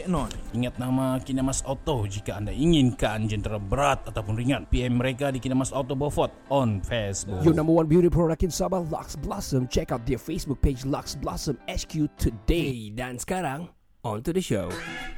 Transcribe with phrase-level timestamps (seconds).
[0.00, 0.32] Cik Non.
[0.56, 4.64] Ingat nama Kinamas Auto jika anda inginkan jentera berat ataupun ringan.
[4.72, 7.44] PM mereka di Kinamas Auto Beaufort on Facebook.
[7.44, 9.68] Your number one beauty product in Sabah, Lux Blossom.
[9.68, 12.88] Check out their Facebook page, Lux Blossom HQ today.
[12.96, 13.68] Dan sekarang,
[14.04, 14.70] on to the show.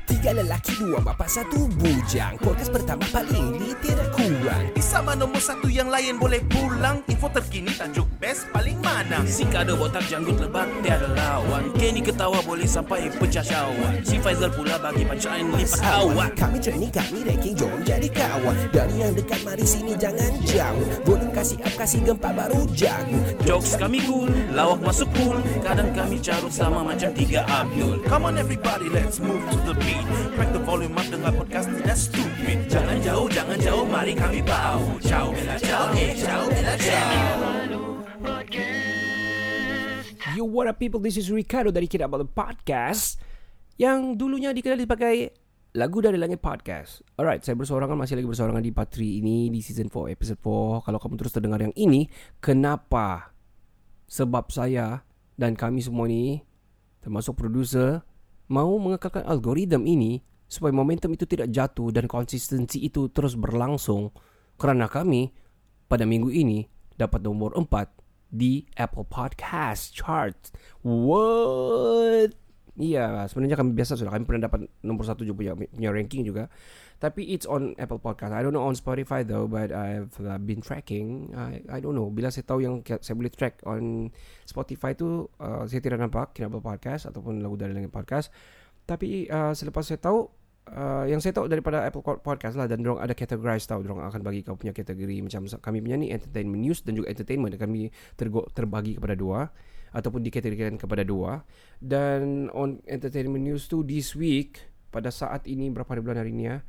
[0.02, 2.34] Tiga lelaki, dua bapa, satu bujang.
[2.42, 4.74] Podcast pertama paling ni tidak kurang.
[4.74, 7.06] Di Sabah nombor satu yang lain boleh pulang.
[7.06, 9.22] Info terkini tajuk best paling mana.
[9.22, 11.70] Si kado botak janggut lebat tiada lawan.
[11.78, 16.90] Kenny ketawa boleh sampai pecah syawak Si Faizal pula bagi pancaan lipat awak Kami training,
[16.90, 18.56] kami ranking, jom jadi kawan.
[18.74, 20.86] Dari yang dekat, mari sini jangan jauh.
[21.06, 23.18] Volume kasih up, kasih gempa baru jago.
[23.46, 28.02] Jokes kami cool, lawak masuk cool Kadang kami carut sama macam tiga Abdul.
[28.10, 30.06] Come on everybody, let's move to the beat.
[30.32, 32.58] Crack the volume up dengar podcast tidak stupid.
[32.72, 37.20] Jangan jauh, jangan jauh, mari kami bau Ciao, bella ciao, eh, ciao, bella ciao
[40.32, 40.96] Yo, what up people?
[40.96, 43.20] This is Ricardo dari Kinabalu Podcast
[43.76, 45.16] yang dulunya dikenali sebagai
[45.76, 47.04] Lagu Dari Langit Podcast.
[47.20, 50.88] Alright, saya bersorangan, masih lagi bersorangan di Patri ini di season 4, episode 4.
[50.88, 52.08] Kalau kamu terus terdengar yang ini,
[52.40, 53.36] kenapa?
[54.08, 55.04] Sebab saya
[55.36, 56.40] dan kami semua ni,
[57.04, 58.00] termasuk producer,
[58.52, 64.12] mau mengekalkan algoritma ini supaya momentum itu tidak jatuh dan konsistensi itu terus berlangsung
[64.60, 65.32] kerana kami
[65.88, 70.52] pada minggu ini dapat nomor 4 di Apple Podcast chart.
[70.84, 72.36] What?
[72.72, 76.48] Iya, sebenarnya kami biasa sudah kami pernah dapat nomor satu juga punya, punya ranking juga.
[76.96, 78.32] Tapi it's on Apple Podcast.
[78.32, 81.36] I don't know on Spotify though, but I've uh, been tracking.
[81.36, 82.08] I I don't know.
[82.08, 84.08] Bila saya tahu yang saya boleh track on
[84.48, 88.32] Spotify tu, uh, saya tidak nampak Kinabalu Podcast ataupun lagu dari langit podcast.
[88.88, 90.30] Tapi uh, selepas saya tahu
[90.70, 94.22] uh, yang saya tahu daripada Apple Podcast lah dan dorong ada categorize tahu dorong akan
[94.22, 98.46] bagi kau punya kategori macam kami punya ni entertainment news dan juga entertainment kami tergo,
[98.54, 99.50] terbagi kepada dua
[99.92, 101.44] ataupun dikategorikan kepada dua.
[101.78, 106.48] Dan on entertainment news tu this week pada saat ini berapa hari bulan hari ni
[106.48, 106.60] ya?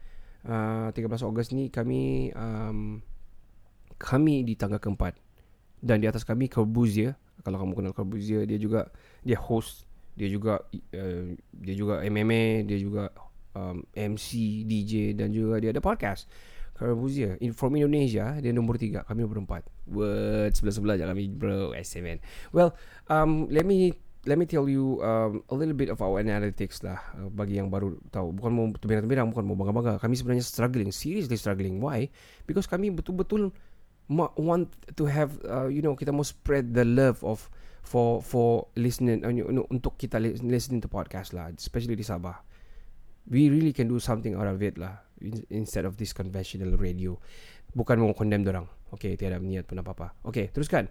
[0.44, 3.00] Uh, 13 Ogos ni kami um,
[3.96, 5.16] kami di tangga keempat.
[5.84, 7.16] Dan di atas kami Corbuzier.
[7.44, 8.88] Kalau kamu kenal Corbuzier dia juga
[9.24, 13.10] dia host dia juga uh, dia juga MMA dia juga
[13.58, 16.30] um, MC DJ dan juga dia ada podcast
[16.74, 19.64] Corbuzier in from Indonesia dia nombor tiga kami nombor empat.
[19.88, 22.24] What sebelah sebelah je kami bro SMN
[22.56, 22.74] well
[23.08, 27.00] um, let me let me tell you um, a little bit of our analytics lah
[27.20, 28.32] uh, bagi yang baru tahu.
[28.32, 30.00] Bukan mau terbirang-terbirang bukan mau bangga-bangga.
[30.00, 31.84] Kami sebenarnya struggling seriously struggling.
[31.84, 32.08] Why?
[32.48, 33.52] Because kami betul-betul
[34.10, 37.48] want to have uh, you know kita mau spread the love of
[37.84, 42.04] for for listening uh, you know, untuk kita li- listening to podcast lah especially di
[42.04, 42.44] Sabah
[43.30, 45.04] we really can do something out of it lah.
[45.24, 47.16] In- instead of this conventional radio.
[47.74, 50.22] Bukan mau condemn orang okay tiada niat pun apa-apa.
[50.30, 50.88] Okay teruskan.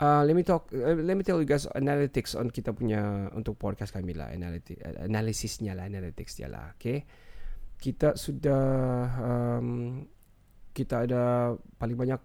[0.00, 3.58] Uh, let me talk uh, let me tell you guys analytics on kita punya untuk
[3.58, 4.30] podcast kami lah.
[4.30, 7.04] Analytics uh, analisisnya lah analytics dia lah okay?
[7.76, 8.64] Kita sudah
[9.18, 10.00] um,
[10.72, 12.20] kita ada paling banyak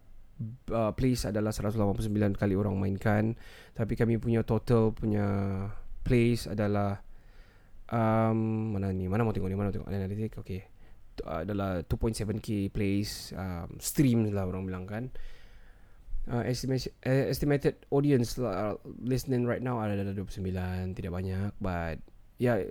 [0.72, 3.34] uh, plays adalah 189 kali orang mainkan.
[3.74, 5.26] Tapi kami punya total punya
[6.06, 7.02] plays adalah
[7.92, 9.08] um, mana ni?
[9.08, 9.58] Mana mau tengok ni?
[9.58, 9.90] Mana mau tengok?
[9.90, 10.62] Analytics okay.
[11.18, 15.10] Tu- adalah 2.7k plays um, streams lah orang bilang kan.
[16.28, 20.44] Uh, estimation, uh, estimated audience uh, listening right now ada dalam 29
[20.92, 22.04] tidak banyak but
[22.36, 22.68] ya yeah,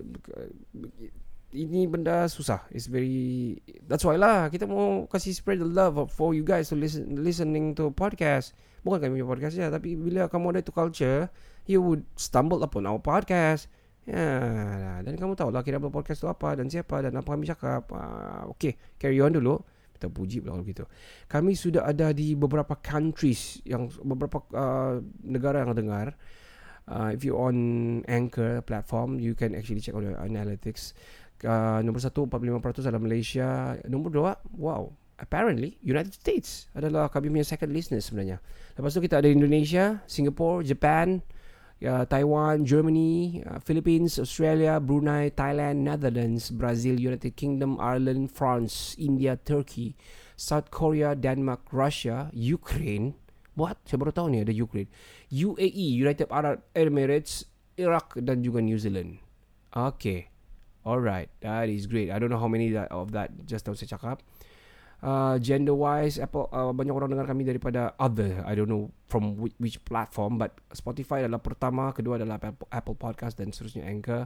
[1.57, 2.69] ini benda susah.
[2.69, 3.57] It's very
[3.89, 7.73] that's why lah kita mau kasih spread the love for you guys to listen listening
[7.81, 8.53] to podcast.
[8.85, 11.33] Bukan kami punya podcast ya tapi bila kamu ada itu culture
[11.67, 13.67] you would stumble upon our podcast
[14.07, 17.91] ya dan kamu tahu lah kira podcast itu apa dan siapa dan apa kami cakap
[17.91, 19.59] uh, okay carry on dulu
[19.97, 20.85] kita puji pula kalau gitu.
[21.25, 26.13] Kami sudah ada di beberapa countries yang beberapa uh, negara yang dengar.
[26.87, 27.57] Uh, if you on
[28.07, 30.93] Anchor platform, you can actually check out the analytics.
[31.43, 33.75] Uh, nombor satu 45% adalah Malaysia.
[33.89, 34.87] Nombor dua, wow,
[35.19, 38.39] apparently United States adalah kami punya second listeners sebenarnya.
[38.79, 41.19] Lepas tu kita ada Indonesia, Singapore, Japan,
[41.85, 49.37] uh, Taiwan, Germany, uh, Philippines, Australia, Brunei, Thailand, Netherlands, Brazil, United Kingdom, Ireland, France, India,
[49.37, 49.97] Turkey,
[50.37, 53.17] South Korea, Denmark, Russia, Ukraine.
[53.57, 53.81] What?
[53.89, 54.89] Saya baru tahu ni ada Ukraine.
[55.33, 59.21] UAE, United Arab Emirates, Iraq dan juga New Zealand.
[59.73, 60.29] Okay.
[60.87, 62.15] Alright, that is great.
[62.15, 64.23] I don't know how many of that just tahu saya cakap.
[64.97, 68.41] Uh, gender wise, Apple uh, banyak orang dengar kami daripada other.
[68.49, 72.97] I don't know from which, which platform, but Spotify adalah pertama, kedua adalah Apple, Apple
[72.97, 74.25] Podcast dan seterusnya Anchor.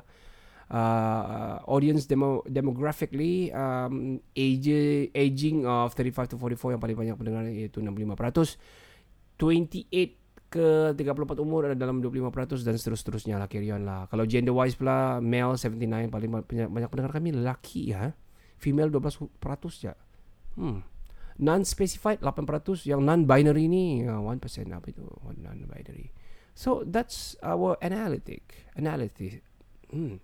[0.71, 7.43] Uh, audience demo, demographically um, age aging of 35 to 44 yang paling banyak pendengar
[7.51, 8.55] iaitu 65%.
[9.35, 10.21] 28
[10.51, 14.07] ke 34 umur ada dalam 25% dan seterus-terusnya lah carry on lah.
[14.11, 16.31] Kalau gender wise pula male 79 paling
[16.71, 18.15] banyak, pendengar kami lelaki ya.
[18.59, 19.31] Female 12%
[19.79, 19.95] je.
[20.57, 20.83] Hmm.
[21.41, 24.41] Non specified 8% yang non binary ni uh, 1%
[24.73, 25.05] apa itu
[25.41, 26.13] non binary.
[26.53, 29.41] So that's our analytic analysis.
[29.89, 30.21] Hmm.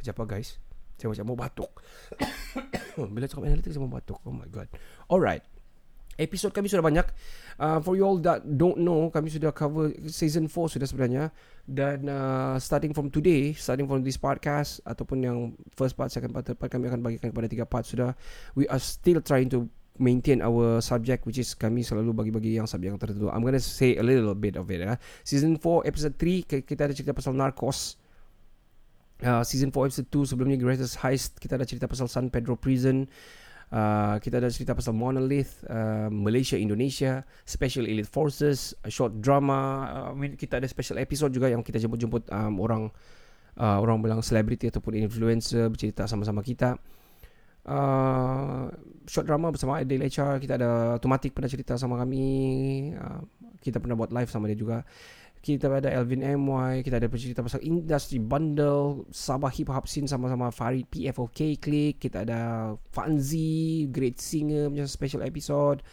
[0.00, 0.56] Kejap apa guys?
[0.96, 1.72] Saya macam mau batuk.
[3.14, 4.18] Bila cakap analytic saya mau batuk.
[4.24, 4.72] Oh my god.
[5.12, 5.44] Alright.
[6.16, 7.04] Episod kami sudah banyak.
[7.60, 11.32] Uh, For you all that don't know Kami sudah cover Season 4 sudah sebenarnya.
[11.64, 15.36] Dan uh, Starting from today Starting from this podcast Ataupun yang
[15.72, 18.12] First part, second part, third part Kami akan bagikan kepada tiga part sudah.
[18.56, 22.92] We are still trying to Maintain our subject Which is kami selalu bagi-bagi Yang subjek
[22.92, 23.32] yang tertentu.
[23.32, 25.00] I'm gonna say a little bit of it uh.
[25.24, 27.96] Season 4 episode 3 Kita ada cerita pasal Narcos.
[29.24, 33.08] Uh, Season 4 episode 2 Sebelumnya Greatest Heist Kita ada cerita pasal San Pedro Prison
[33.66, 40.14] Uh, kita ada cerita pasal Monolith, uh, Malaysia, Indonesia, Special Elite Forces, a short drama.
[40.14, 42.82] Uh, kita ada special episode juga yang kita jemput-jemput um, orang
[43.58, 46.78] uh, orang bilang selebriti ataupun influencer bercerita sama-sama kita.
[47.66, 48.70] Uh,
[49.10, 52.22] short drama bersama Adele HR Kita ada Automatic pernah cerita sama kami
[52.94, 53.26] uh,
[53.58, 54.86] Kita pernah buat live sama dia juga
[55.46, 60.50] kita ada Elvin MY Kita ada bercerita pasal Industry Bundle Sabah Hip Hop Scene Sama-sama
[60.50, 65.86] Farid PFOK Click Kita ada Fanzi Great Singer Punya special episode.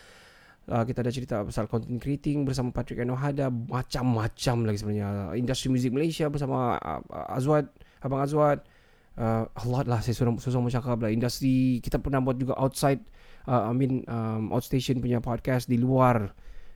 [0.65, 5.37] Uh, Kita ada cerita pasal Content Creating Bersama Patrick Enohada Macam-macam lagi sebenarnya.
[5.37, 7.69] Industry Music Malaysia Bersama uh, Azwad
[8.01, 8.65] Abang Azwad.
[9.13, 11.13] Uh, A lot lah Saya sudah, sudah mau cakap lah.
[11.13, 13.05] Industri Kita pernah buat juga Outside
[13.45, 16.33] uh, I mean um, Outstation punya podcast Di luar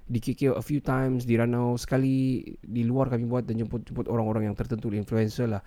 [0.07, 4.47] di KK a few times di Ranau sekali di luar kami buat dan jemput-jemput orang-orang
[4.47, 5.61] yang tertentu influencer lah.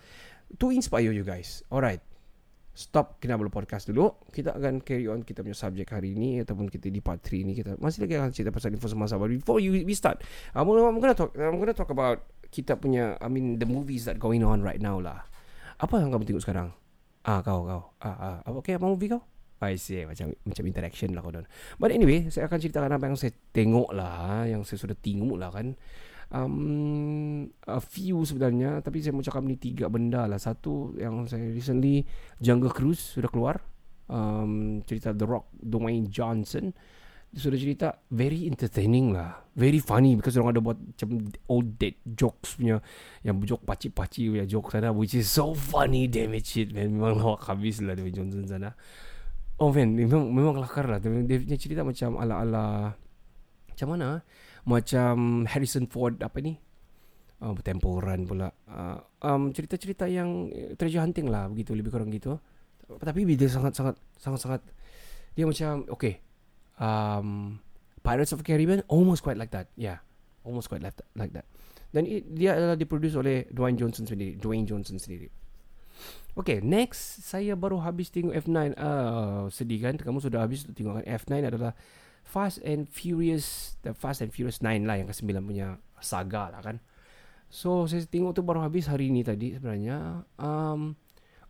[0.57, 1.61] To inspire you guys.
[1.69, 2.01] Alright.
[2.73, 4.17] Stop kena boleh podcast dulu.
[4.33, 7.53] Kita akan carry on kita punya subjek hari ini ataupun kita di part 3 ni
[7.53, 9.21] kita masih lagi akan cerita pasal info semasa.
[9.21, 10.25] But before you we start
[10.57, 14.09] I'm gonna, I'm gonna talk I'm gonna talk about kita punya I mean the movies
[14.09, 15.29] that going on right now lah.
[15.77, 16.73] Apa yang kamu tengok sekarang?
[17.29, 17.93] Ah kau kau.
[18.01, 18.57] Ah ah.
[18.65, 19.21] Okay apa movie kau
[19.61, 21.45] I see macam macam interaction lah kau dan.
[21.77, 25.53] But anyway, saya akan ceritakan apa yang saya tengok lah, yang saya sudah tengok lah
[25.53, 25.77] kan.
[26.31, 30.41] Um, a few sebenarnya, tapi saya mau cakap ni tiga benda lah.
[30.41, 32.09] Satu yang saya recently
[32.41, 33.61] Jungle Cruise sudah keluar.
[34.11, 36.75] Um, cerita The Rock Dwayne Johnson
[37.31, 42.59] sudah cerita very entertaining lah very funny because orang ada buat macam old dead jokes
[42.59, 42.83] punya
[43.23, 47.23] yang joke pacik-pacik punya joke sana which is so funny damn it shit man memang
[47.23, 48.75] lawak habis lah Dwayne Johnson sana
[49.61, 50.99] Oh man Memang, memang kelakar lah.
[50.99, 52.97] Dia punya cerita macam Ala-ala
[53.69, 54.25] Macam mana
[54.65, 56.57] Macam Harrison Ford Apa ni?
[57.41, 58.49] Temple Run pula.
[58.69, 60.49] Uh, um, Cerita-cerita yang
[60.81, 62.41] Treasure hunting lah Begitu Lebih kurang gitu.
[62.89, 64.65] Tapi dia sangat-sangat Sangat-sangat
[65.37, 66.25] Dia macam Okay
[66.81, 67.61] um,
[68.01, 69.69] Pirates of Caribbean Almost quite like that.
[69.77, 70.01] Yeah
[70.41, 70.97] Almost quite like
[71.37, 71.47] that.
[71.93, 75.29] Dan dia adalah diproduce oleh Dwayne Johnson sendiri Dwayne Johnson sendiri
[76.39, 78.57] Okay, next saya baru habis tengok F9.
[78.57, 79.99] Uh, ah, sedih kan?
[79.99, 81.05] Kamu sudah habis tengok kan?
[81.07, 81.75] F9 adalah
[82.23, 86.79] Fast and Furious, the Fast and Furious 9 lah yang ke-9 punya saga lah kan.
[87.51, 90.23] So, saya tengok tu baru habis hari ni tadi sebenarnya.
[90.39, 90.95] Um,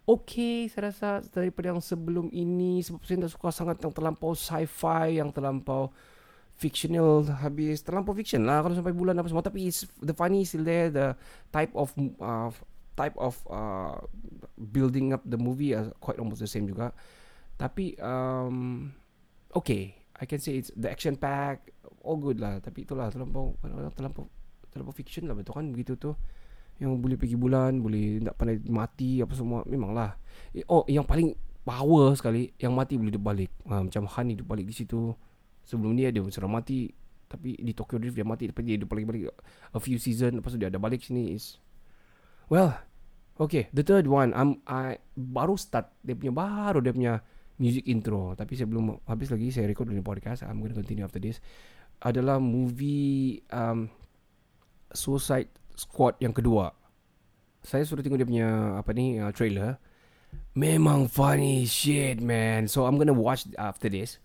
[0.09, 5.21] okay, saya rasa daripada yang sebelum ini sebab saya tak suka sangat yang terlampau sci-fi,
[5.21, 5.93] yang terlampau
[6.61, 9.73] fictional habis terlampau fiction lah kalau sampai bulan apa semua tapi
[10.05, 11.17] the funny still there the
[11.49, 11.89] type of
[12.21, 12.53] uh,
[12.95, 13.99] type of uh,
[14.57, 16.93] building up the movie are quite almost the same juga.
[17.61, 18.89] Tapi um,
[19.53, 21.73] okay, I can say it's the action pack
[22.05, 22.59] all good lah.
[22.61, 23.57] Tapi itulah terlampau
[23.95, 24.29] terlampau
[24.71, 26.13] terlampau fiction lah betul kan begitu tu.
[26.81, 30.17] Yang boleh pergi bulan, boleh tak pandai mati apa semua memanglah.
[30.57, 33.53] Eh, oh, yang paling power sekali yang mati boleh hidup balik.
[33.69, 35.13] Ha, macam Han hidup balik di situ.
[35.61, 36.89] Sebelum ni dia sudah mati
[37.31, 39.31] tapi di Tokyo Drift dia mati tapi dia hidup balik-balik
[39.71, 41.63] a few season lepas tu dia ada balik sini is
[42.53, 42.77] well
[43.41, 47.25] Okay, the third one, I'm, I baru start dia punya baru dia punya
[47.57, 48.37] music intro.
[48.37, 50.45] Tapi saya belum habis lagi saya record dulu podcast.
[50.45, 51.41] I'm going to continue after this.
[52.05, 53.89] Adalah movie um,
[54.93, 56.69] Suicide Squad yang kedua.
[57.65, 59.81] Saya sudah tengok dia punya apa ni uh, trailer.
[60.53, 62.69] Memang funny shit man.
[62.69, 64.21] So I'm gonna watch after this.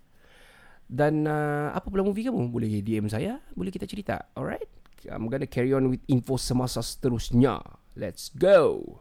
[0.91, 2.51] Dan uh, apa pula movie kamu?
[2.51, 4.27] Boleh DM saya, boleh kita cerita.
[4.35, 4.67] Alright?
[5.07, 7.84] I'm gonna carry on with info semasa seterusnya.
[7.95, 8.99] Let's go.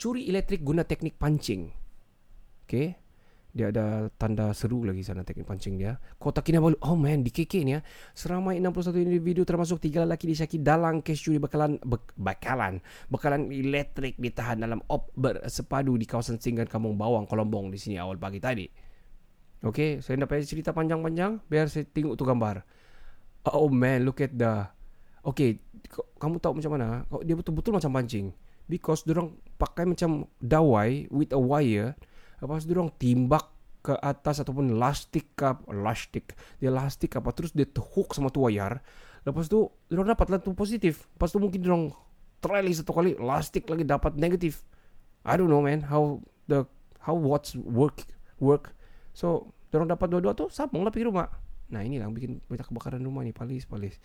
[0.00, 1.70] Curi elektrik guna teknik pancing.
[2.64, 2.96] Okay.
[3.52, 6.00] Dia ada tanda seru lagi sana teknik pancing dia.
[6.16, 6.80] Kota Kinabalu.
[6.80, 7.84] Oh man, di KK ni ya.
[8.16, 12.80] Seramai 61 individu termasuk tiga lelaki disyaki dalam kes curi bekalan bek, bekalan
[13.12, 18.16] bekalan elektrik ditahan dalam op bersepadu di kawasan Singgan Kampung Bawang Kolombong di sini awal
[18.16, 18.64] pagi tadi.
[19.62, 22.64] Okay, saya nak payah cerita panjang-panjang biar saya tengok tu gambar.
[23.52, 24.64] Oh man, look at the
[25.22, 25.62] Okay,
[26.18, 27.06] kamu tahu macam mana?
[27.22, 28.34] Dia betul-betul macam pancing.
[28.66, 31.94] Because diorang pakai macam dawai with a wire.
[32.42, 33.46] Lepas tu diorang timbak
[33.82, 36.38] ke atas ataupun lastik ke lastik.
[36.62, 38.82] Dia lastik apa terus dia terhook sama tu wayar.
[39.22, 41.06] Lepas tu diorang dapat lah tu positif.
[41.18, 41.84] Lepas tu mungkin diorang
[42.42, 44.66] try lagi satu kali lastik lagi dapat negatif.
[45.22, 46.18] I don't know man how
[46.50, 46.66] the
[47.02, 48.02] how watts work
[48.42, 48.74] work.
[49.14, 51.30] So diorang dapat dua-dua tu sambung lah pergi rumah.
[51.70, 53.98] Nah inilah yang bikin banyak kebakaran rumah ni palis palis.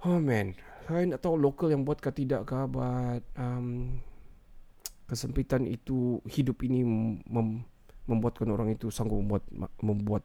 [0.00, 0.56] Oh man,
[0.88, 4.00] saya nak tahu lokal yang buat ke tidak ke, but um,
[5.04, 6.80] kesempitan itu hidup ini
[7.28, 7.68] mem,
[8.08, 9.44] membuatkan orang itu sanggup membuat
[9.84, 10.22] membuat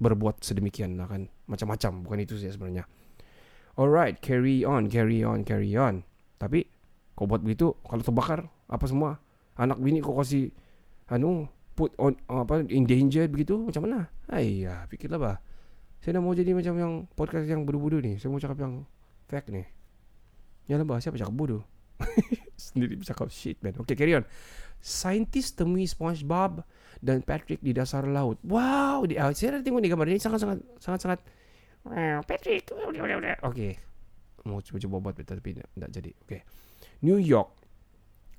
[0.00, 2.88] berbuat sedemikian lah kan macam-macam bukan itu sih sebenarnya.
[3.76, 6.00] Alright, carry on, carry on, carry on.
[6.40, 6.64] Tapi
[7.12, 9.20] kau buat begitu kalau terbakar apa semua
[9.60, 10.48] anak bini kau kasih
[11.12, 11.44] anu
[11.76, 14.08] put on apa in danger begitu macam mana?
[14.32, 15.36] Ayah, fikirlah bah.
[16.00, 18.16] Saya dah mau jadi macam yang podcast yang bodoh-bodoh ni.
[18.16, 18.88] Saya mau cakap yang
[19.28, 19.68] fact ni.
[20.64, 21.60] Ya lah bah, siapa cakap bodoh?
[22.56, 23.76] Sendiri bercakap shit man.
[23.84, 24.24] Okay, carry on.
[24.80, 26.64] Saintis temui SpongeBob
[27.04, 28.40] dan Patrick di dasar laut.
[28.40, 31.20] Wow, di, ah, saya dah tengok ni gambar ini sangat-sangat sangat-sangat
[32.24, 32.72] Patrick.
[33.44, 33.72] Okay.
[34.48, 36.10] Mau cuba-cuba buat betul tapi tak jadi.
[36.24, 36.40] Okay.
[37.04, 37.52] New York.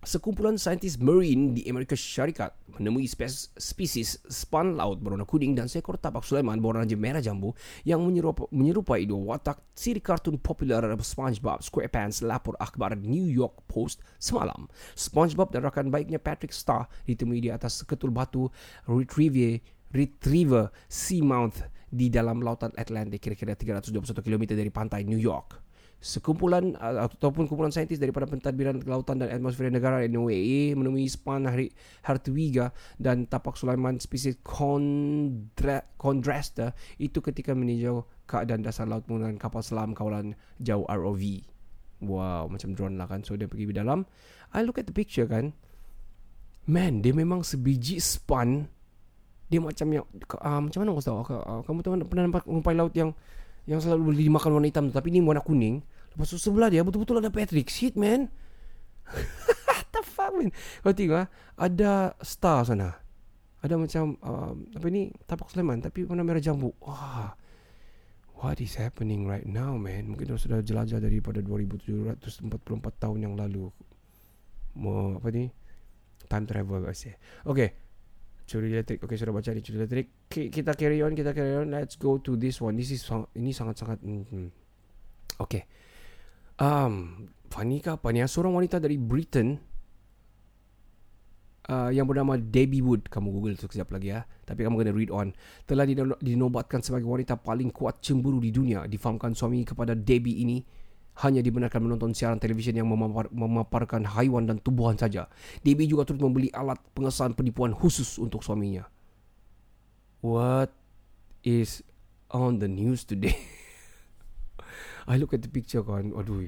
[0.01, 5.93] Sekumpulan saintis marine di Amerika Syarikat menemui spes, spesies span laut berwarna kuning dan seekor
[6.01, 7.53] tapak Sulaiman berwarna merah jambu
[7.85, 14.01] yang menyerupai, menyerupai dua watak siri kartun popular SpongeBob SquarePants lapor akhbar New York Post
[14.17, 14.65] semalam.
[14.97, 18.49] SpongeBob dan rakan baiknya Patrick Star ditemui di atas seketul batu
[18.89, 19.61] retriever
[19.93, 21.61] retriever Seamount
[21.93, 25.70] di dalam lautan Atlantik kira-kira 321 km dari pantai New York.
[26.01, 31.69] Sekumpulan uh, ataupun kumpulan saintis daripada pentadbiran lautan dan atmosfer negara NOAA menemui span hari
[32.01, 39.61] Hartwiga dan tapak Sulaiman spesies Condra, Condrasta itu ketika meninjau keadaan dasar laut menggunakan kapal
[39.61, 41.45] selam kawalan jauh ROV.
[42.01, 43.21] Wow, macam drone lah kan.
[43.21, 44.01] So dia pergi di dalam.
[44.57, 45.53] I look at the picture kan.
[46.65, 48.65] Man, dia memang sebiji span.
[49.53, 50.05] Dia macam yang
[50.41, 51.17] uh, macam mana kau tahu?
[51.29, 53.13] Uh, kamu tahu pernah nampak rumpai laut yang
[53.69, 55.85] yang selalu boleh dimakan warna hitam tu tapi ni warna kuning.
[56.13, 57.69] Lepas tu sebelah dia betul-betul ada Patrick.
[57.69, 58.27] Shit man.
[59.93, 60.49] The fuck man.
[60.81, 61.27] Kau tengok ah,
[61.59, 62.97] ada star sana.
[63.61, 66.73] Ada macam um, apa ni tapak Sulaiman tapi warna merah jambu.
[66.81, 67.37] Wah.
[68.41, 70.09] What is happening right now man?
[70.09, 72.57] Mungkin dia sudah jelajah daripada 2744
[72.97, 73.69] tahun yang lalu.
[74.73, 75.53] Mau apa ni?
[76.25, 77.05] Time travel guys.
[77.45, 77.90] Okay.
[78.51, 78.99] Curi elektrik.
[78.99, 80.27] Okay, sudah baca ni curi elektrik.
[80.27, 81.71] Ki- Kita carry on, kita carry on.
[81.71, 82.75] Let's go to this one.
[82.75, 83.07] This is
[83.39, 84.51] ini sangat-sangat hmm.
[85.39, 85.63] Okay.
[86.59, 88.19] Um, funny ke apa ni?
[88.27, 89.55] Seorang wanita dari Britain
[91.71, 93.07] uh, yang bernama Debbie Wood.
[93.07, 94.27] Kamu Google tu sekejap lagi ya.
[94.43, 95.31] Tapi kamu kena read on.
[95.63, 98.83] Telah dino- dinobatkan sebagai wanita paling kuat cemburu di dunia.
[98.83, 100.59] Difahamkan suami kepada Debbie ini
[101.19, 105.27] hanya dibenarkan menonton siaran televisyen yang memapar, memaparkan haiwan dan tumbuhan saja.
[105.59, 108.87] Debbie juga turut membeli alat pengesahan penipuan khusus untuk suaminya.
[110.23, 110.71] What
[111.43, 111.83] is
[112.31, 113.35] on the news today?
[115.11, 116.47] I look at the picture kan, aduh.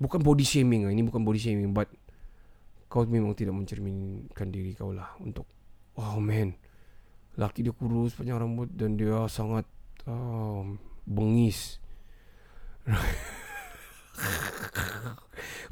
[0.00, 0.90] Bukan body shaming, ah.
[0.90, 1.86] ini bukan body shaming, but
[2.90, 5.46] kau memang tidak mencerminkan diri kau lah untuk,
[5.94, 6.58] wow man,
[7.38, 9.62] laki dia kurus, panjang rambut dan dia sangat
[10.10, 11.78] um, bengis.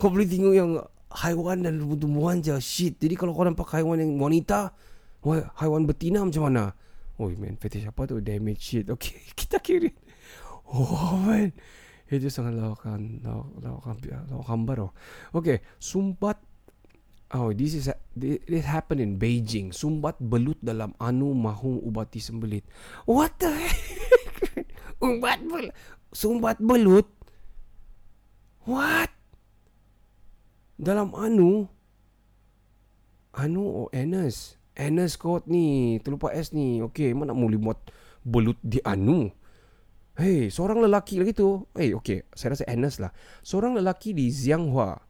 [0.01, 0.71] kau boleh tengok yang
[1.25, 2.99] haiwan dan tumbuhan je shit.
[2.99, 4.75] Jadi kalau kau nampak haiwan yang wanita,
[5.59, 6.75] haiwan betina macam mana?
[7.19, 8.23] Oh man, fetish apa tu?
[8.23, 8.87] Damage shit.
[8.95, 9.91] Okay, kita kiri.
[10.71, 11.51] Oh man.
[12.09, 13.95] Itu sangat lawakan lawak, lawakan
[14.33, 14.93] lawak hambar oh.
[15.37, 16.41] Okay, sumbat
[17.29, 19.69] Oh, this is this happened in Beijing.
[19.69, 22.65] Sumbat belut dalam anu mahu ubati sembelit.
[23.05, 24.65] What the heck?
[24.97, 25.77] Umbat belut.
[26.09, 27.05] Sumbat belut.
[28.69, 29.09] What?
[30.77, 31.65] Dalam anu?
[33.33, 34.61] Anu oh anus.
[34.77, 35.97] Anus kot ni.
[36.05, 36.85] Terlupa S ni.
[36.85, 37.81] Okay, mana boleh buat
[38.21, 39.33] belut di anu?
[40.21, 41.65] Hey, seorang lelaki lagi tu.
[41.73, 42.29] Hey, okay.
[42.37, 43.09] Saya rasa anus lah.
[43.41, 45.01] Seorang lelaki di Jianghua.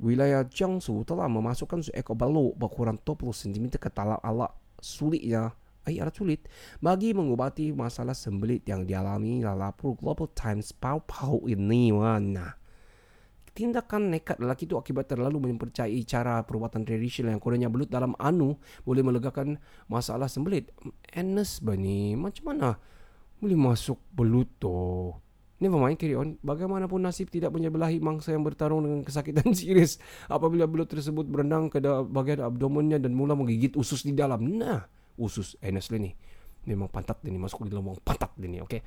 [0.00, 4.50] Wilayah Jiangsu telah memasukkan seekor balok berukuran 20 cm ke dalam alat
[4.82, 6.46] sulitnya Ay, alat sulit
[6.78, 12.61] bagi mengubati masalah sembelit yang dialami dalam Global Times pau-pau ini mana.
[13.52, 18.56] Tindakan nekat lelaki itu akibat terlalu mempercayai cara perubatan tradisional yang kononnya belut dalam anu
[18.84, 20.72] boleh melegakan masalah sembelit.
[21.12, 22.80] Enes bani, macam mana
[23.38, 25.12] boleh masuk belut tu?
[25.62, 26.42] Never mind, carry on.
[26.42, 31.78] Bagaimanapun nasib tidak menyebelahi mangsa yang bertarung dengan kesakitan serius apabila belut tersebut berenang ke
[31.82, 34.42] bahagian abdomennya dan mula menggigit usus di dalam.
[34.42, 34.82] Nah,
[35.14, 36.10] usus Enes ni.
[36.66, 38.82] Memang pantat dia ni masuk di dalam pantat dia ni, okay?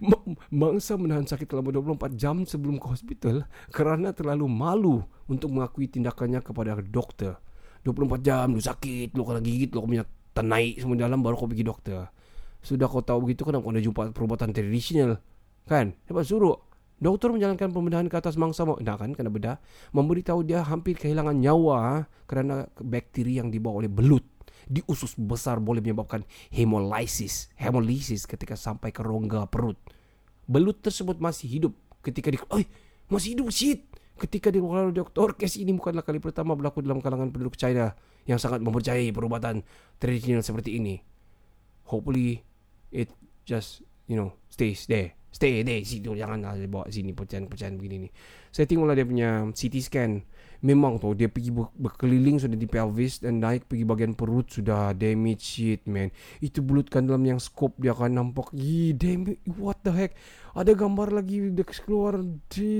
[0.00, 4.96] Ma- Mangsa menahan sakit selama 24 jam sebelum ke hospital kerana terlalu malu
[5.28, 7.40] untuk mengakui tindakannya kepada doktor.
[7.84, 11.64] 24 jam lu sakit, lu kena gigit, lu punya tenaik semua dalam baru kau pergi
[11.64, 12.08] doktor.
[12.64, 15.20] Sudah kau tahu begitu kenapa kau nak jumpa perubatan tradisional?
[15.68, 15.92] Kan?
[16.08, 16.56] Dapat suruh.
[16.94, 19.56] Doktor menjalankan pembedahan ke atas mangsa mau nak kan kena bedah
[19.92, 24.24] memberitahu dia hampir kehilangan nyawa ha, kerana bakteri yang dibawa oleh belut
[24.68, 29.76] di usus besar boleh menyebabkan hemolysis hemolysis ketika sampai ke rongga perut.
[30.44, 31.72] Belut tersebut masih hidup
[32.04, 32.68] ketika di Oi,
[33.08, 33.88] masih hidup shit!
[34.14, 37.90] Ketika dikeluarkan oleh doktor kes ini bukanlah kali pertama berlaku dalam kalangan penduduk China
[38.30, 39.66] yang sangat mempercayai perubatan
[39.98, 41.02] tradisional seperti ini.
[41.90, 42.46] Hopefully
[42.94, 43.10] it
[43.42, 45.18] just you know stays there.
[45.34, 46.14] Stay there situ.
[46.14, 48.08] Janganlah dia bawa sini percayaan-percayaan begini ni.
[48.54, 50.22] Saya tengoklah dia punya CT scan
[50.64, 54.96] memang tu dia pergi ber- berkeliling sudah di pelvis dan naik pergi bahagian perut sudah
[54.96, 56.08] damage shit man.
[56.40, 58.48] Itu bulutkan dalam yang scope dia akan nampak
[58.96, 60.16] damn it, what the heck?
[60.56, 62.24] Ada gambar lagi dia keluar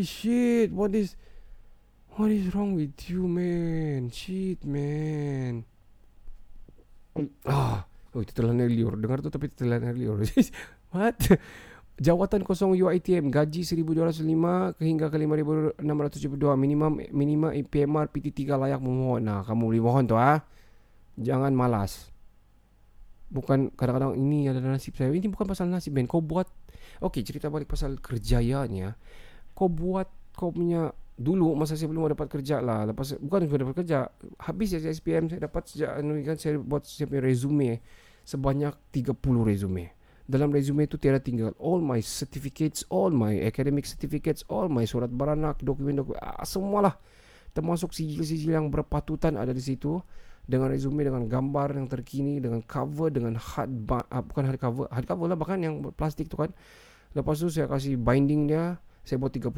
[0.01, 1.13] shit what is
[2.17, 4.09] what is wrong with you man?
[4.09, 5.69] Shit man.
[7.45, 10.23] Ah oh itu telan liur dengar tu tapi telan liur
[10.95, 11.19] what
[11.95, 14.27] Jawatan kosong UiTM gaji 1205
[14.83, 15.17] hingga ke
[15.79, 19.23] 5672 minimum minima PMR PT3 layak memohon.
[19.23, 20.43] Nah, kamu boleh mohon tu ah.
[21.15, 22.11] Jangan malas.
[23.31, 25.15] Bukan kadang-kadang ini adalah nasib saya.
[25.15, 26.11] Ini bukan pasal nasib Ben.
[26.11, 26.51] Kau buat
[26.99, 28.99] Okey, cerita balik pasal kerjayanya.
[29.55, 32.91] Kau buat kau punya dulu masa saya belum dapat kerja lah.
[32.91, 34.11] Lepas bukan sudah dapat kerja.
[34.43, 37.79] Habis saya SPM saya dapat sejak anu kan saya buat saya punya resume
[38.27, 39.15] sebanyak 30
[39.47, 39.94] resume
[40.25, 41.53] dalam resume itu tiada tinggal.
[41.61, 46.97] All my certificates, all my academic certificates, all my surat beranak, dokumen-dokumen, ah, semualah
[47.55, 50.03] termasuk sijil-sijil yang berpatutan ada di situ
[50.45, 54.85] dengan resume dengan gambar yang terkini dengan cover dengan hard ba- ah, bukan hard cover
[54.91, 56.51] hard cover lah bahkan yang plastik tu kan.
[57.15, 59.53] Lepas tu saya kasih binding dia saya buat 30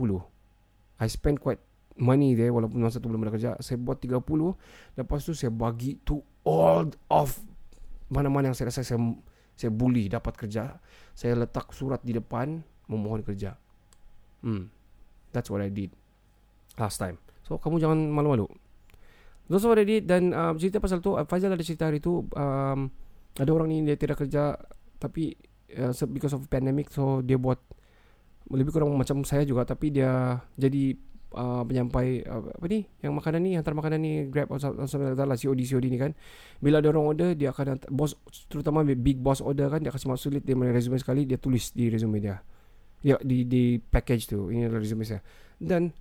[0.99, 1.63] I spend quite
[1.97, 3.51] money there walaupun masa tu belum ada kerja.
[3.63, 4.19] Saya buat 30
[4.99, 7.39] lepas tu saya bagi to all of
[8.11, 9.01] mana-mana yang saya rasa saya
[9.57, 10.77] saya bully dapat kerja.
[11.17, 13.57] Saya letak surat di depan memohon kerja.
[14.45, 14.69] Hmm.
[15.33, 15.91] That's what I did
[16.77, 17.17] last time.
[17.43, 18.47] So kamu jangan malu-malu.
[19.49, 22.27] That's what I did dan um, cerita pasal tu uh, Faizal ada cerita hari tu
[22.35, 22.79] um,
[23.37, 24.59] ada orang ni dia tidak kerja
[24.99, 25.39] tapi
[25.79, 27.63] uh, because of pandemic so dia buat
[28.51, 30.99] lebih kurang macam saya juga tapi dia jadi
[31.37, 35.85] uh, penyampai uh, apa ni yang makanan ni hantar makanan ni grab atau COD COD
[35.93, 36.17] ni kan.
[36.59, 38.17] Bila ada orang order dia akan hantar, bos
[38.49, 41.93] terutama big boss order kan dia kasih masuk sulit dia resume sekali dia tulis di
[41.93, 42.41] resume dia.
[43.05, 45.21] Dia di di package tu ini adalah resume saya.
[45.61, 45.93] Dan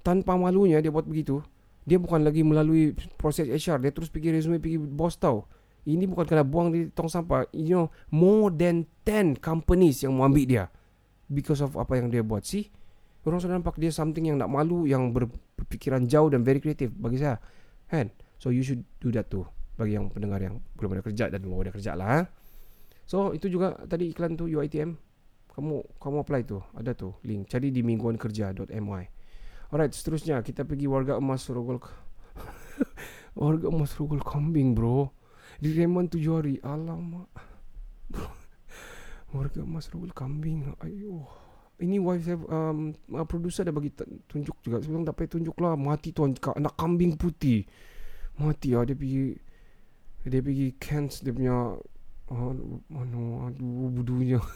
[0.00, 1.44] tanpa malunya dia buat begitu
[1.84, 5.48] dia bukan lagi melalui proses HR dia terus pergi resume pergi bos tau.
[5.80, 10.28] Ini bukan kena buang di tong sampah you know more than 10 companies yang mau
[10.28, 10.64] ambil dia
[11.26, 12.44] because of apa yang dia buat.
[12.44, 12.68] Sih
[13.20, 16.92] Orang sudah nampak dia something yang nak malu Yang ber- berfikiran jauh dan very creative.
[16.96, 17.36] Bagi saya
[17.90, 18.08] Kan?
[18.40, 19.44] So you should do that too.
[19.76, 22.20] Bagi yang pendengar yang belum ada kerja Dan mau ada kerja lah ha?
[23.04, 24.96] So itu juga tadi iklan tu UiTM
[25.52, 26.62] Kamu kamu apply tu.
[26.72, 27.50] Ada tu link.
[27.50, 29.04] Cari di mingguankerja.my
[29.70, 30.40] Alright seterusnya.
[30.40, 31.82] Kita pergi warga emas Rogol
[33.42, 35.10] Warga emas Rogol Kambing bro.
[35.60, 36.56] Di Reman tujuh hari.
[36.64, 37.28] Alamak.
[39.34, 40.74] Warga emas Rogol Kambing.
[40.82, 41.49] Ayo
[41.80, 43.90] ini wife saya um, uh, producer bagi
[44.28, 44.78] tunjuk juga.
[44.84, 45.74] Sebelum tak payah tunjuk lah.
[45.74, 47.64] Mati tuan anak kambing putih.
[48.36, 48.84] Mati lah.
[48.84, 49.34] Dia pergi
[50.20, 51.56] dia pergi cans dia punya
[52.28, 52.52] uh,
[52.92, 54.40] mana aduh budunya.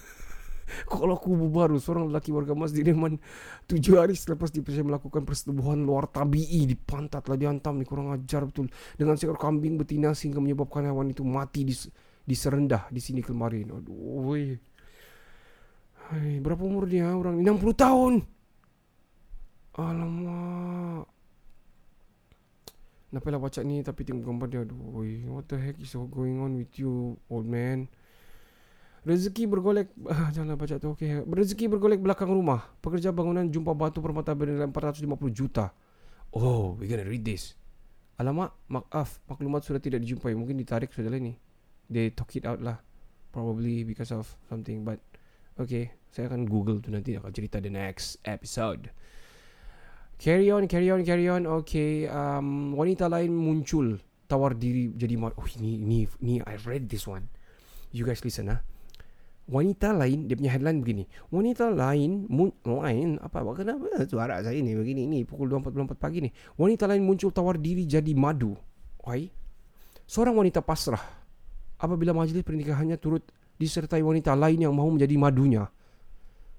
[0.88, 3.20] Kalau kubur baru seorang lelaki warga masjid Reman
[3.68, 8.12] tujuh hari selepas dia percaya melakukan persetubuhan luar tabii di pantat lah dihantam ni kurang
[8.12, 8.68] ajar betul.
[8.96, 11.76] Dengan seekor kambing betina sehingga menyebabkan hewan itu mati di
[12.24, 13.76] di serendah di sini kemarin.
[13.76, 14.56] Aduh weh.
[16.04, 18.12] Hai, berapa umur dia orang 60 tahun.
[19.74, 21.08] Alamak.
[23.14, 23.78] Kenapa lah baca ni?
[23.78, 27.86] Tapi tengok gambar dia Aduh What the heck is going on with you Old man?
[29.06, 31.22] Rezeki bergolek ah, Janganlah baca tu okay.
[31.22, 32.74] Rezeki bergolek belakang rumah.
[32.82, 35.70] Pekerja bangunan jumpa batu permata bernilai 450 juta.
[36.34, 37.54] Oh we gonna read this.
[38.18, 40.34] Alamak Maaf Maklumat sudah tidak dijumpai.
[40.34, 41.38] Mungkin ditarik sudah lah ni
[41.86, 42.82] They talk it out lah.
[43.30, 44.98] Probably because of something But
[45.54, 48.90] Okay Saya akan google tu nanti Akan cerita the next episode
[50.14, 51.42] Carry on, carry on, carry on.
[51.42, 53.98] Okay, um, wanita lain muncul
[54.30, 57.26] tawar diri jadi ma- oh ini ini ini I read this one.
[57.90, 58.62] You guys listen ah.
[59.50, 61.04] Wanita lain dia punya headline begini.
[61.34, 66.30] Wanita lain mun- lain apa kenapa suara saya ni begini ni pukul 2.44 pagi ni.
[66.56, 68.54] Wanita lain muncul tawar diri jadi madu.
[69.04, 69.28] Oi.
[70.06, 71.02] Seorang wanita pasrah
[71.76, 73.26] apabila majlis pernikahannya turut
[73.58, 75.64] disertai wanita lain yang mahu menjadi madunya.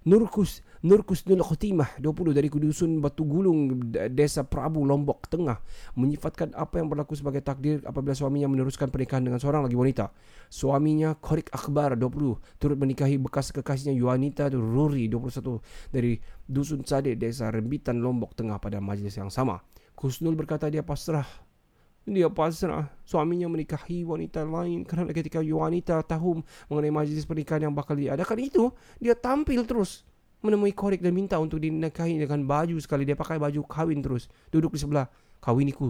[0.06, 5.58] Nurkus Nurkus Nul Khotimah 20 dari Kudusun Batu Gulung Desa Prabu Lombok Tengah
[5.98, 10.14] menyifatkan apa yang berlaku sebagai takdir apabila suaminya meneruskan pernikahan dengan seorang lagi wanita.
[10.46, 15.58] Suaminya Korik Akbar 20 turut menikahi bekas kekasihnya Yuanita Ruri 21
[15.90, 19.66] dari Dusun Sade Desa Rembitan Lombok Tengah pada majlis yang sama.
[19.98, 21.26] Kusnul berkata dia pasrah
[22.06, 27.98] dia pasrah suaminya menikahi wanita lain kerana ketika wanita tahu mengenai majlis pernikahan yang bakal
[27.98, 28.70] diadakan itu
[29.02, 30.06] dia tampil terus
[30.46, 33.02] menemui korek dan minta untuk dinikahi dengan baju sekali.
[33.10, 35.10] Dia pakai baju kahwin terus duduk di sebelah.
[35.42, 35.90] Kawiniku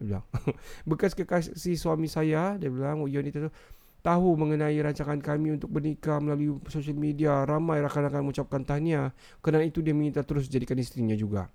[0.00, 0.24] dia bilang.
[0.88, 3.52] Bekas kekasih suami saya dia bilang wanita itu
[4.00, 7.44] tahu mengenai rancangan kami untuk bernikah melalui sosial media.
[7.44, 9.12] Ramai rakan-rakan mengucapkan tahniah.
[9.44, 11.52] Kerana itu dia minta terus jadikan istrinya juga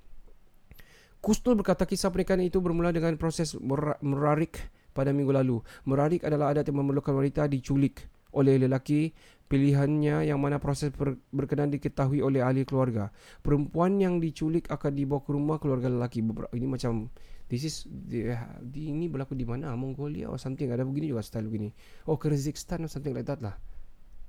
[1.17, 5.61] Kustul berkata kisah pernikahan itu bermula dengan proses mer- merarik pada minggu lalu.
[5.85, 9.13] Merarik adalah adat yang memerlukan wanita diculik oleh lelaki
[9.47, 13.09] pilihannya yang mana proses ber- berkenan diketahui oleh ahli keluarga.
[13.41, 16.21] Perempuan yang diculik akan dibawa ke rumah keluarga lelaki.
[16.53, 17.09] Ini macam
[17.47, 18.27] this is di,
[18.61, 19.73] di, ini berlaku di mana?
[19.73, 20.69] Mongolia or something.
[20.69, 21.71] Ada begini juga style begini.
[22.05, 23.55] Oh Kyrgyzstan or something like that lah.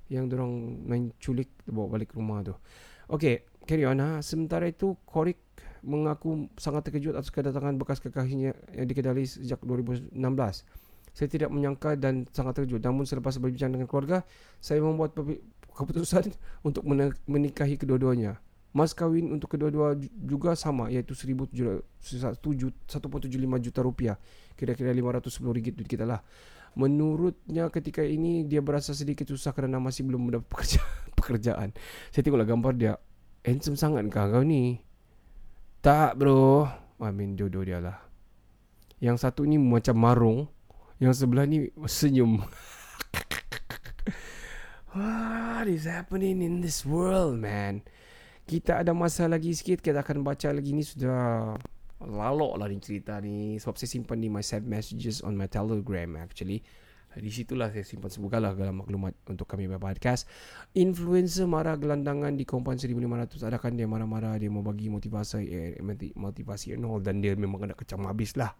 [0.09, 2.55] Yang dorong main culik bawa balik rumah tu.
[3.09, 4.21] Okay, carry on ha.
[4.25, 5.37] Sementara itu Korik
[5.83, 10.13] mengaku sangat terkejut atas kedatangan bekas kekasihnya yang dikenali sejak 2016.
[11.13, 12.85] Saya tidak menyangka dan sangat terkejut.
[12.85, 14.23] Namun selepas berbincang dengan keluarga,
[14.61, 15.17] saya membuat
[15.73, 16.31] keputusan
[16.67, 16.85] untuk
[17.27, 18.39] menikahi kedua-duanya.
[18.69, 21.65] Mas kahwin untuk kedua-dua ju- juga sama iaitu 1.75
[23.65, 24.15] juta rupiah.
[24.53, 26.21] Kira-kira 510 ringgit duit kita lah.
[26.77, 30.85] Menurutnya ketika ini dia berasa sedikit susah kerana masih belum mendapat pekerja-
[31.17, 31.73] pekerjaan.
[32.13, 32.93] Saya tengoklah gambar dia.
[33.41, 34.77] Handsome sangat kah kau ni?
[35.79, 36.67] Tak bro.
[36.99, 37.95] I mean jodoh dia lah.
[38.99, 40.39] Yang satu ni macam marung
[40.99, 42.43] Yang sebelah ni senyum.
[44.91, 47.87] What is happening in this world man?
[48.43, 50.75] Kita ada masa lagi sikit Kita akan baca lagi.
[50.75, 51.55] Ni sudah
[52.03, 53.55] Lalok lah ni cerita ni.
[53.55, 56.59] Sebab saya simpan ni My saved messages on my telegram actually
[57.17, 60.29] di situlah saya simpan segala dalam maklumat untuk kami podcast.
[60.77, 63.41] Influencer marah gelandangan di Kompan 1500.
[63.49, 65.81] Adakah dia marah-marah dia mau bagi motivasi eh,
[66.13, 68.53] motivasi- and all dan dia memang kena kecam habis lah.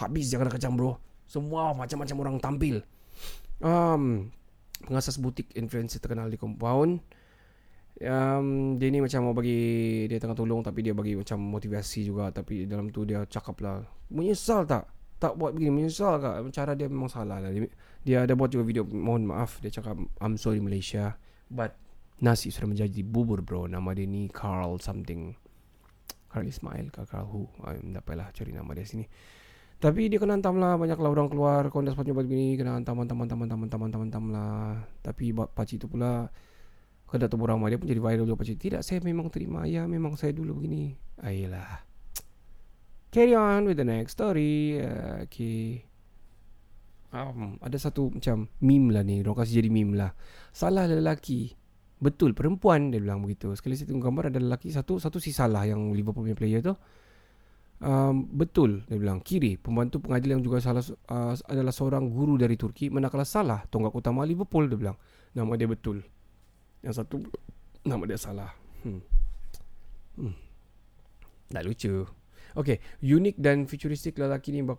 [0.00, 0.96] Habis kena kecam bro.
[1.28, 2.80] Semua macam-macam orang tampil.
[3.60, 4.32] Um,
[4.88, 7.04] pengasas butik influencer terkenal di compound.
[7.98, 12.30] Um, dia ni macam mau bagi dia tengah tolong tapi dia bagi macam motivasi juga
[12.30, 14.86] tapi dalam tu dia cakap lah menyesal tak
[15.18, 15.84] tak buat begini.
[15.84, 16.34] Menyesal kak.
[16.54, 17.50] Cara dia memang salah lah.
[18.06, 19.58] Dia, ada buat juga video mohon maaf.
[19.60, 21.18] Dia cakap I'm sorry Malaysia
[21.50, 21.74] but
[22.22, 23.66] nasi sudah menjadi bubur bro.
[23.66, 25.34] Nama dia ni Carl something.
[26.30, 27.50] Carl Ismail ke Carl who?
[27.66, 29.04] I tak cari nama dia sini.
[29.78, 30.74] Tapi dia kena hantam lah.
[30.74, 33.80] Banyak lah orang keluar Kau dah sepatutnya buat begini Kena hantam hantam hantam hantam hantam
[33.86, 34.82] hantam, hantam lah.
[35.06, 36.26] Tapi pakcik tu pula
[37.06, 38.58] Kau dah tahu dia pun jadi viral juga pakcik.
[38.58, 39.64] Tidak saya memang terima.
[39.70, 40.98] Ya memang saya dulu begini.
[41.22, 41.87] Ayolah
[43.08, 44.80] Carry on with the next story.
[44.84, 45.88] Uh, Okay.
[47.08, 49.24] Um, Ada satu macam Meme lah ni.
[49.24, 50.12] Orang kasih jadi meme lah.
[50.52, 51.56] Salah lelaki.
[51.98, 53.48] Betul perempuan Dia bilang begitu.
[53.56, 56.76] Sekali saya tengok gambar Ada lelaki satu Satu si salah Yang Liverpool punya player tu.
[57.80, 59.24] Um, Betul Dia bilang.
[59.24, 63.96] Kiri Pembantu pengadilan yang juga salah uh, Adalah seorang guru dari Turki Manakala salah Tonggak
[63.96, 64.96] utama Liverpool Dia bilang.
[65.32, 66.04] Nama dia betul.
[66.84, 67.24] Yang satu
[67.88, 68.52] Nama dia salah.
[68.84, 69.00] Hmm.
[70.20, 70.34] Hmm.
[71.48, 72.17] Tak lucu
[72.56, 74.74] Okay, unik dan futuristik lelaki ni uh,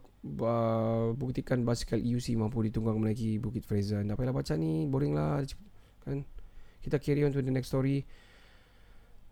[1.14, 4.02] buktikan basikal EUC mampu ditunggang menaiki Bukit Fraser.
[4.02, 5.46] Tak payahlah baca ni, boring lah.
[6.02, 6.26] Kan?
[6.82, 8.02] Kita carry on to the next story.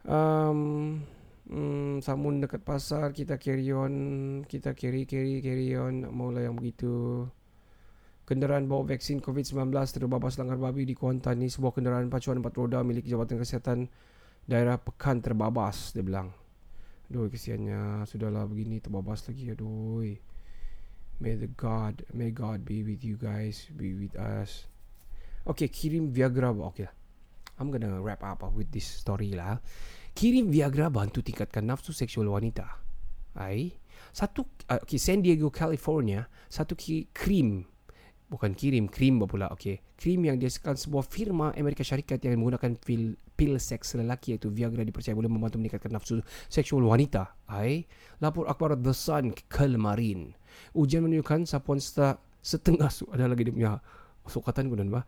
[0.06, 1.02] Um,
[1.50, 3.94] hmm, samun dekat pasar, kita carry on.
[4.46, 6.06] Kita carry, carry, carry on.
[6.06, 7.26] Maulah yang begitu.
[8.28, 11.48] Kenderaan bawa vaksin COVID-19 terbabas langgar babi di Kuantan ni.
[11.48, 13.88] Sebuah kenderaan pacuan empat roda milik Jabatan Kesihatan
[14.48, 16.47] Daerah Pekan terbabas, dia bilang.
[17.08, 18.04] Aduh kesiannya.
[18.04, 19.52] Sudahlah begini terbabas lagi.
[19.52, 20.04] Aduh.
[21.18, 24.70] May the God May God be with you guys Be with us.
[25.48, 26.54] Okay kirim Viagra.
[26.74, 26.96] Okay lah.
[27.58, 29.58] I'm gonna wrap up with this story lah.
[30.14, 32.70] Kirim Viagra bantu tingkatkan nafsu seksual wanita.
[33.38, 33.74] Ai
[34.14, 37.66] Satu uh, Okay San Diego California Satu ki- krim
[38.28, 39.80] bukan kirim krim pula okey.
[39.96, 44.82] Krim yang dihasilkan sebuah firma Amerika Syarikat yang menggunakan pil pil seks lelaki iaitu Viagra
[44.84, 46.20] dipercaya boleh membantu meningkatkan nafsu
[46.52, 47.38] seksual wanita.
[47.48, 47.88] Ai
[48.20, 50.34] lapor akhbar The Sun kemarin
[50.74, 53.74] ujian menunjukkan sapuan setengah, setengah ada lagi dia punya
[54.28, 55.04] sukatan gunan bah.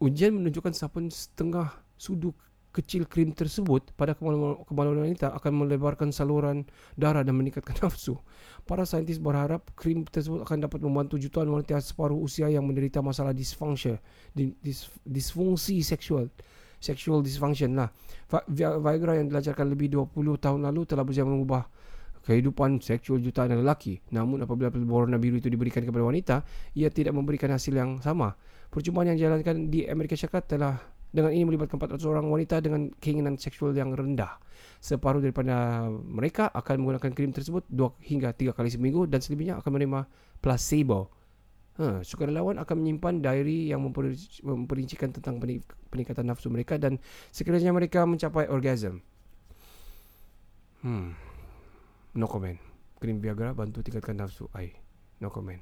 [0.00, 2.32] Ujian menunjukkan sapuan setengah sudu
[2.74, 6.66] kecil krim tersebut pada kemaluan wanita akan melebarkan saluran
[6.98, 8.18] darah dan meningkatkan nafsu.
[8.66, 13.30] Para saintis berharap krim tersebut akan dapat membantu jutaan wanita separuh usia yang menderita masalah
[13.30, 13.94] disfungsi,
[14.34, 16.26] dis, disfungsi seksual.
[16.82, 17.88] Sexual dysfunction lah.
[18.52, 21.64] Viagra yang dilancarkan lebih 20 tahun lalu telah berjaya mengubah
[22.24, 24.00] kehidupan seksual jutaan lelaki.
[24.12, 26.36] Namun apabila pil berwarna biru itu diberikan kepada wanita,
[26.76, 28.36] ia tidak memberikan hasil yang sama.
[28.72, 30.76] Percubaan yang dijalankan di Amerika Syarikat telah
[31.14, 34.34] dengan ini melibatkan 400 orang wanita dengan keinginan seksual yang rendah.
[34.82, 39.70] Separuh daripada mereka akan menggunakan krim tersebut 2 hingga 3 kali seminggu dan selebihnya akan
[39.78, 40.00] menerima
[40.42, 41.14] placebo.
[41.74, 46.98] Ha, sukarelawan akan menyimpan diary yang memperinci- memperincikan tentang pening- peningkatan nafsu mereka dan
[47.30, 48.98] sekiranya mereka mencapai orgasm.
[50.82, 51.14] Hmm.
[52.14, 52.58] No comment.
[53.02, 54.46] Krim Viagra bantu tingkatkan nafsu.
[54.54, 54.70] Ai.
[55.18, 55.58] No comment.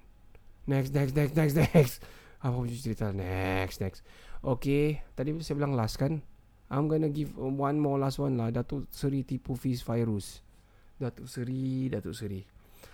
[0.68, 1.96] Next, next, next, next, next.
[2.42, 3.14] Apa punya cerita?
[3.14, 4.02] Next, next.
[4.42, 6.26] Okay, tadi saya bilang last kan.
[6.72, 8.50] I'm gonna give one more last one lah.
[8.50, 10.42] Datuk Seri tipu Fiz virus.
[10.98, 12.42] Datuk Seri, Datuk Seri.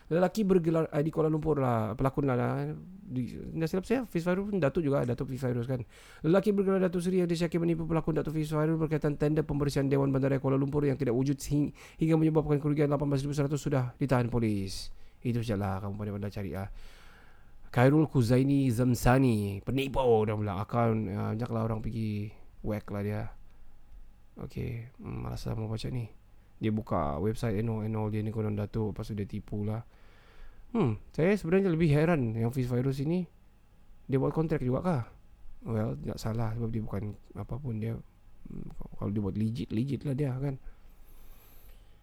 [0.08, 1.96] Lelaki bergelar eh, di Kuala Lumpur lah.
[1.96, 2.36] Pelakon lah.
[2.36, 2.76] lah.
[3.08, 5.08] Di, dah silap saya, Fiz virus pun Datuk juga.
[5.08, 5.80] Datuk Fiz virus kan.
[6.20, 10.12] Lelaki bergelar Datuk Seri yang disyaki menipu pelakon Datuk Fiz virus berkaitan tender pembersihan Dewan
[10.12, 11.40] Bandaraya Kuala Lumpur yang tidak wujud
[11.96, 14.92] hingga menyebabkan kerugian 18,100 sudah ditahan polis.
[15.24, 16.68] Itu sajalah kamu pandai-pandai cari ah.
[17.68, 20.54] Khairul Kuzaini Zamsani Penipu dah pula.
[20.64, 22.32] Akaun uh, Banyaklah orang pergi
[22.64, 23.22] Whack lah dia.
[24.38, 26.08] Okay hmm, lah mau baca ni?
[26.58, 29.68] Dia buka website and all, and all Dia ni konon datuk Lepas tu dia tipu
[29.68, 29.84] lah.
[30.72, 33.28] Hmm Saya sebenarnya lebih heran Yang Fizz Virus ini
[34.08, 35.02] Dia buat kontrak juga kah
[35.68, 37.94] Well Tak salah Sebab dia bukan Apa pun dia.
[38.48, 40.56] Hmm, Kalau dia buat legit Legit lah dia kan?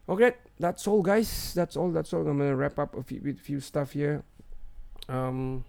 [0.05, 1.57] Okay That's all guys.
[1.57, 2.21] That's all That's all.
[2.21, 4.21] I'm gonna wrap up a few, with few stuff here
[5.09, 5.63] um,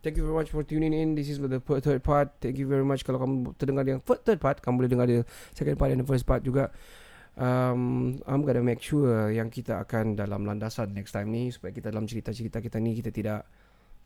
[0.00, 1.12] Thank you very much for tuning in.
[1.12, 2.32] This is the third part.
[2.40, 5.20] Thank you very much kalau kamu terdengar yang third part, kamu boleh dengar dia
[5.52, 6.72] second part and the first part juga.
[7.36, 11.92] Um, I'm gonna make sure yang kita akan dalam landasan next time ni supaya kita
[11.92, 13.44] dalam cerita-cerita kita ni kita tidak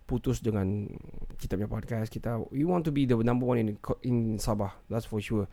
[0.02, 0.90] putus dengan
[1.38, 2.42] kita punya podcast kita.
[2.50, 4.74] We want to be the number one in in Sabah.
[4.90, 5.46] That's for sure.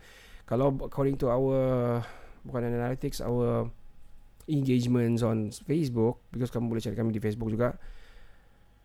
[0.50, 2.02] Kalau according to our
[2.42, 3.70] bukan analytics, our
[4.50, 7.78] engagements on Facebook because kamu boleh cari kami di Facebook juga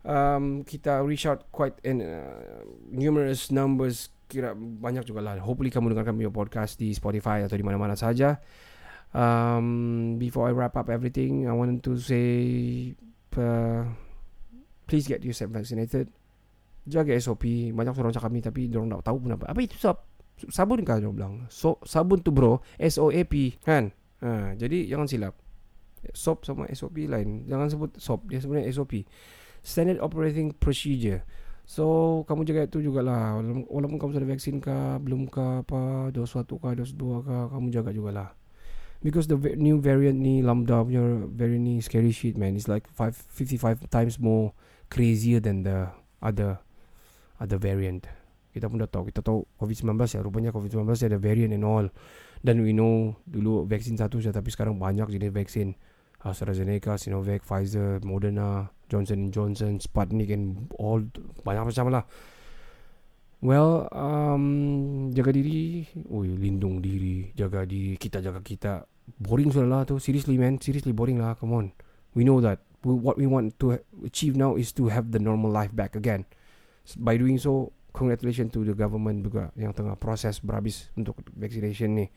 [0.08, 5.40] um, kita reach out quite in uh, numerous numbers kira banyak juga lah.
[5.44, 8.40] Hopefully kamu dengarkan punya podcast di Spotify atau di mana-mana saja.
[9.16, 12.36] Um, before I wrap up everything I want to say
[13.40, 13.88] uh,
[14.84, 16.12] please get yourself vaccinated.
[16.88, 19.46] Jaga SOP banyak orang cakap ni tapi orang tak tahu pun apa.
[19.52, 20.08] Apa itu sab
[20.52, 21.48] sabun kah dia bilang?
[21.52, 23.92] So, sabun tu bro SOAP kan?
[24.24, 25.36] Ha, jadi jangan silap.
[26.12, 27.48] SOP sama SOP lain.
[27.48, 29.08] Jangan sebut SOP dia sebenarnya SOP
[29.68, 31.28] standard operating procedure.
[31.68, 33.36] So kamu jaga itu jugalah.
[33.68, 37.68] Walaupun, kamu sudah vaksin kah Belum kah apa Dos 1 kah Dos 2 kah Kamu
[37.76, 38.32] jaga jugalah.
[39.04, 42.56] Because the new variant ni Lambda punya variant ni Scary shit man.
[42.56, 44.56] It's like five, 55 times more
[44.88, 45.92] Crazier than the
[46.24, 46.64] Other
[47.44, 48.08] Other variant.
[48.56, 49.12] Kita pun dah tahu.
[49.12, 50.24] Kita tahu COVID-19 ya.
[50.24, 51.86] Rupanya COVID-19 ada variant and all.
[52.40, 55.76] Dan we know Dulu vaksin satu saja Tapi sekarang banyak jenis vaksin.
[56.18, 61.04] AstraZeneca, Sinovac, Pfizer, Moderna, Johnson Johnson, Sputnik and all
[61.44, 62.04] banyak macam lah.
[63.38, 64.46] Well, um,
[65.14, 68.90] jaga diri, oi lindung diri, jaga diri, kita jaga kita.
[69.22, 71.70] Boring sudah lah tu, seriously man, seriously boring lah, come on.
[72.18, 75.54] We know that we, what we want to achieve now is to have the normal
[75.54, 76.26] life back again.
[76.98, 82.10] By doing so, congratulations to the government juga yang tengah proses berhabis untuk vaccination ni.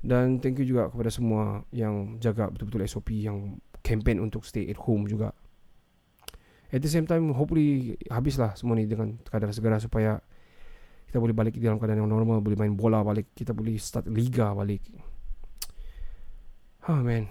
[0.00, 4.80] Dan thank you juga kepada semua yang jaga betul-betul SOP yang campaign untuk stay at
[4.80, 5.36] home juga.
[6.70, 10.22] At the same time hopefully habislah semua ni dengan keadaan segera supaya
[11.10, 14.54] kita boleh balik dalam keadaan yang normal, boleh main bola balik, kita boleh start liga
[14.54, 14.86] balik.
[16.86, 17.26] Ha man.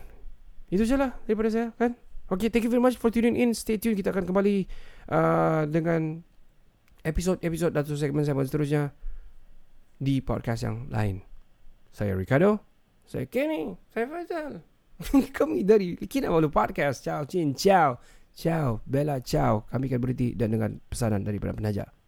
[0.67, 1.95] Itu je lah daripada saya kan.
[2.29, 3.57] Okay, thank you very much for tuning in.
[3.57, 3.97] Stay tune.
[3.97, 4.69] Kita akan kembali
[5.09, 6.21] uh, dengan
[7.01, 8.93] episod-episod atau segmen-segmen seterusnya
[9.97, 11.25] di podcast yang lain.
[11.89, 12.61] Saya Ricardo.
[13.09, 13.73] Saya Kenny.
[13.89, 14.61] Saya Faisal.
[15.37, 17.01] Kami dari Kinabalu Podcast.
[17.01, 17.57] Ciao, Cin.
[17.57, 18.18] Ciao.
[18.39, 18.79] Ciao.
[18.87, 19.67] Bella, ciao.
[19.67, 21.98] Kami akan berhenti dan dengan pesanan daripada penaja.